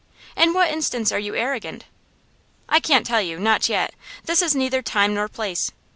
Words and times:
'In 0.35 0.51
what 0.55 0.71
instance 0.71 1.11
are 1.11 1.19
you 1.19 1.35
arrogant?' 1.35 1.85
'I 2.69 2.79
can't 2.79 3.05
tell 3.05 3.21
you 3.21 3.37
not 3.39 3.69
yet; 3.69 3.93
this 4.25 4.41
is 4.41 4.55
neither 4.55 4.81
time 4.81 5.13
nor 5.13 5.27
place. 5.27 5.71